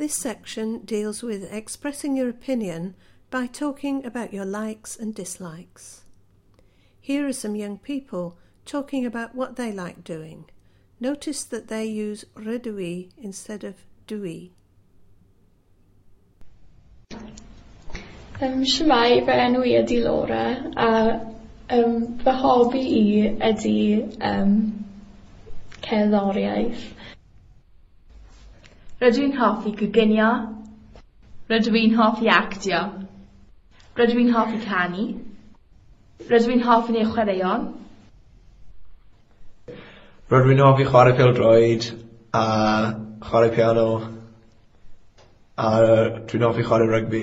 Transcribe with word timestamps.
This 0.00 0.14
section 0.14 0.78
deals 0.78 1.22
with 1.22 1.52
expressing 1.52 2.16
your 2.16 2.30
opinion 2.30 2.94
by 3.30 3.46
talking 3.46 4.02
about 4.06 4.32
your 4.32 4.46
likes 4.46 4.96
and 4.96 5.14
dislikes. 5.14 6.04
Here 6.98 7.28
are 7.28 7.34
some 7.34 7.54
young 7.54 7.76
people 7.76 8.38
talking 8.64 9.04
about 9.04 9.34
what 9.34 9.56
they 9.56 9.70
like 9.72 10.02
doing. 10.02 10.46
Notice 11.00 11.44
that 11.44 11.68
they 11.68 11.84
use 11.84 12.24
rydw 12.34 13.10
instead 13.18 13.62
of 13.62 13.74
dwi. 14.08 14.52
Um, 18.40 18.64
Shmai, 18.64 19.26
fy 19.26 19.32
i 19.32 19.98
Laura, 19.98 20.72
a 20.78 21.76
um, 21.76 22.18
fy 22.20 22.32
hobi 22.32 23.36
i 23.38 24.26
um, 24.26 24.82
cerddoriaeth. 25.82 26.94
Rydw 29.00 29.22
i'n 29.24 29.30
hoffi 29.32 29.70
gyginio. 29.80 30.28
Rydw 31.48 31.76
i'n 31.80 31.94
hoffi 31.96 32.26
actio. 32.28 32.80
Rydw 33.96 34.18
i'n 34.20 34.32
hoffi 34.34 34.58
canu. 34.64 35.04
Rydw 36.28 36.52
i'n 36.52 36.64
hoffi 36.66 36.92
neu 36.92 37.06
chwaraeon. 37.14 37.62
Rydw 40.34 40.52
i'n 40.52 40.60
hoffi 40.66 40.84
chwarae 40.90 41.16
pêl-droed 41.16 41.86
a 42.36 42.44
chwarae 43.24 43.54
piano 43.54 43.86
a 45.64 45.70
dwi'n 46.28 46.44
hoffi 46.44 46.66
chwarae 46.68 46.90
rygbi. 46.92 47.22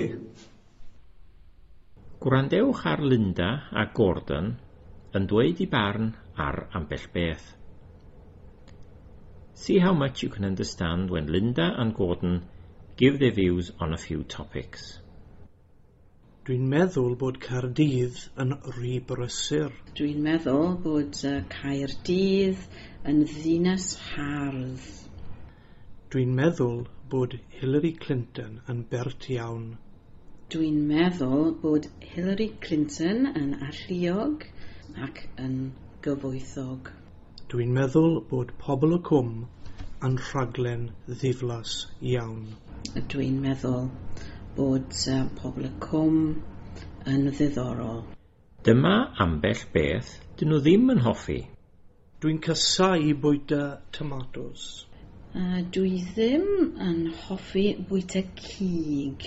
Gwrandewch 2.26 2.82
ar 2.90 3.04
Linda 3.06 3.52
a 3.70 3.86
Gordon 4.00 4.50
yn 5.14 5.30
dweud 5.30 5.62
i 5.62 5.70
barn 5.70 6.10
ar 6.48 6.64
ambell 6.74 7.06
beth. 7.14 7.46
See 9.60 9.78
how 9.78 9.92
much 9.92 10.22
you 10.22 10.28
can 10.28 10.44
understand 10.44 11.10
when 11.10 11.26
Linda 11.26 11.74
and 11.76 11.94
Gordon 11.94 12.44
give 12.96 13.18
their 13.18 13.32
views 13.32 13.72
on 13.80 13.92
a 13.92 13.98
few 13.98 14.22
topics. 14.22 15.00
Dwi'n 16.48 16.68
meddwl 16.72 17.16
bod 17.20 17.40
Cardydd 17.44 18.20
yn 18.44 18.54
rhy 18.76 18.94
brysur. 19.08 19.74
Dwi'n 19.98 20.22
meddwl 20.26 20.70
bod 20.84 21.18
uh, 21.28 21.32
Caerdydd 21.54 22.62
yn 23.10 23.18
ddinas 23.32 23.88
hardd. 24.12 24.86
Dwi'n 26.14 26.32
meddwl 26.38 26.86
bod 27.16 27.36
Hillary 27.58 27.92
Clinton 28.06 28.62
yn 28.74 28.86
bert 28.94 29.28
iawn. 29.34 29.66
Dwi'n 30.54 30.78
meddwl 30.94 31.50
bod 31.66 31.90
Hillary 32.14 32.48
Clinton 32.68 33.26
yn 33.34 33.52
alluog 33.72 34.46
ac 35.08 35.26
yn 35.48 35.60
gyfoethog. 36.06 36.94
Dwi'n 37.48 37.70
meddwl 37.72 38.18
bod 38.28 38.50
pobl 38.60 38.90
y 38.92 38.96
cwm 39.08 39.28
yn 40.06 40.16
rhaglen 40.20 40.82
ddiflas 41.06 41.76
iawn. 42.10 42.42
Dwi'n 43.12 43.38
meddwl 43.40 43.86
bod 44.58 44.98
uh, 45.14 45.22
pobl 45.38 45.64
y 45.64 45.70
cwm 45.86 46.18
yn 47.12 47.24
ddiddorol. 47.30 48.02
Dyma 48.68 48.92
ambell 49.24 49.64
beth 49.72 50.10
dyn 50.36 50.52
nhw 50.52 50.60
ddim 50.66 50.92
yn 50.92 51.00
hoffi. 51.06 51.38
Dwi'n 52.20 52.42
casau 52.48 53.16
bwyta 53.24 53.62
tomatos. 53.96 54.68
Uh, 55.32 55.64
dwi 55.72 56.02
ddim 56.10 56.46
yn 56.90 57.02
hoffi 57.24 57.66
bwyta 57.88 58.26
cig. 58.42 59.24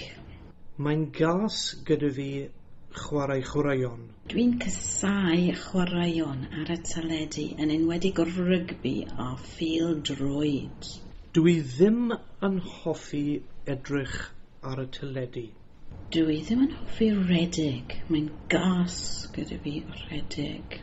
Mae'n 0.77 1.07
gas 1.17 1.63
gyda 1.89 2.13
fi 2.19 2.29
chwarae 2.97 3.43
chwaraeon? 3.45 4.03
Dwi'n 4.31 4.57
casau 4.61 5.47
chwaraeon 5.61 6.43
ar 6.61 6.71
y 6.73 6.77
teledu 6.89 7.47
yn 7.63 7.73
enwedig 7.75 8.21
o'r 8.23 8.31
rygbi 8.49 8.93
a 9.25 9.31
ffil 9.45 9.97
droed. 10.09 10.91
Dwi 11.37 11.55
ddim 11.73 12.13
yn 12.47 12.61
hoffi 12.77 13.25
edrych 13.73 14.17
ar 14.71 14.83
y 14.83 14.87
teledu. 14.97 15.45
Dwi 16.11 16.39
ddim 16.45 16.65
yn 16.67 16.73
hoffi 16.79 17.11
redig. 17.31 17.97
Mae'n 18.09 18.31
gas 18.51 18.97
gyda 19.35 19.59
fi 19.65 19.77
redig. 20.09 20.81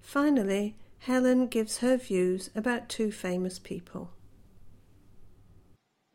Finally, 0.00 0.74
Helen 1.08 1.46
gives 1.46 1.78
her 1.78 1.96
views 1.96 2.50
about 2.54 2.88
two 2.88 3.10
famous 3.10 3.58
people. 3.58 4.10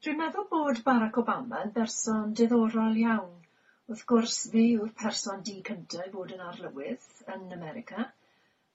Dwi'n 0.05 0.17
meddwl 0.19 0.45
bod 0.51 0.79
Barack 0.85 1.17
Obama 1.21 1.57
yn 1.63 1.71
berson 1.73 2.31
diddorol 2.37 2.95
iawn. 2.99 3.33
Wrth 3.91 3.99
gwrs, 4.11 4.37
fe 4.53 4.63
yw'r 4.69 4.95
person 5.01 5.43
di 5.49 5.53
cyntaf 5.67 6.07
i 6.07 6.13
fod 6.15 6.33
yn 6.37 6.41
arlywydd 6.45 7.05
yn 7.35 7.43
America. 7.57 8.05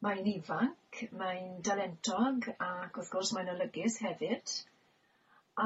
Mae'n 0.06 0.28
ifanc, 0.32 1.00
mae'n 1.22 1.50
dalentog, 1.70 2.46
ac 2.68 3.02
wrth 3.02 3.10
gwrs 3.16 3.34
mae'n 3.34 3.50
olygus 3.56 3.98
hefyd. 4.04 4.54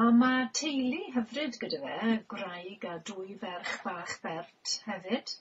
A 0.01 0.09
mae 0.23 0.49
teulu 0.61 1.03
hyfryd 1.19 1.61
gyda 1.65 1.83
fe, 1.85 2.17
gwraig 2.33 2.89
a 2.95 2.97
dwy 3.13 3.37
ferch 3.45 3.77
bach 3.85 4.17
bert 4.25 4.75
hefyd. 4.89 5.37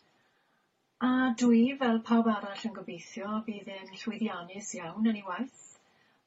A 1.11 1.15
dwi, 1.45 1.67
fel 1.85 2.05
pawb 2.11 2.29
arall 2.37 2.67
yn 2.69 2.77
gobeithio, 2.83 3.39
bydd 3.49 3.73
e'n 3.79 3.95
llwyddiannus 4.03 4.75
iawn 4.83 5.15
yn 5.15 5.23
ei 5.25 5.29
waith. 5.33 5.69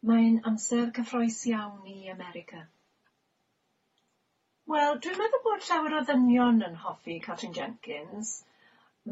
Mae'n 0.10 0.42
amser 0.50 0.90
cyffroes 0.98 1.44
iawn 1.54 1.86
i 2.00 2.00
America. 2.18 2.70
Wel 4.72 4.94
dwi'n 5.04 5.18
meddwl 5.20 5.42
bod 5.46 5.64
llawer 5.68 5.94
o 5.98 6.00
ddynion 6.08 6.64
yn 6.66 6.76
hoffi 6.82 7.16
Catherine 7.24 7.56
Jenkins. 7.58 8.30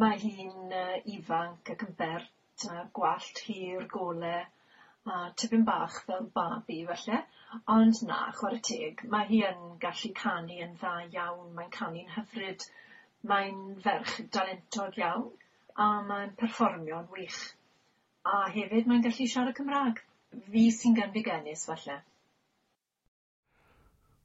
Mae 0.03 0.19
hi'n 0.22 0.75
uh, 0.81 0.94
ifanc 1.13 1.72
ac 1.73 1.81
yn 1.88 1.95
bert 1.97 2.63
uh, 2.69 2.85
gwallt 3.00 3.41
hir 3.47 3.84
gole 3.95 4.38
a 5.16 5.17
tipyn 5.41 5.66
bach 5.67 5.97
fel 6.07 6.29
babi 6.38 6.78
falle 6.91 7.19
ond 7.75 8.00
na 8.07 8.19
chware 8.38 8.61
teg 8.69 9.03
mae 9.16 9.28
hi 9.34 9.41
yn 9.50 9.66
gallu 9.84 10.13
canu 10.22 10.61
yn 10.67 10.78
dda 10.84 10.94
iawn 11.17 11.51
mae'n 11.57 11.73
canu'n 11.78 12.13
hyfryd 12.16 12.63
mae'n 13.34 13.59
ferch 13.88 14.13
dalentog 14.38 15.01
iawn 15.01 15.28
a 15.88 15.90
mae'n 16.11 16.31
perfformio'n 16.44 17.11
wych 17.17 17.41
a 18.35 18.45
hefyd 18.56 18.88
mae'n 18.94 19.03
gallu 19.09 19.28
siarad 19.34 19.59
Cymraeg. 19.59 20.00
fi 20.51 20.66
sy'n 20.79 20.95
genfigenus 21.01 21.67
falle. 21.72 22.00